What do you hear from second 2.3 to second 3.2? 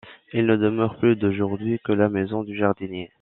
du jardinier.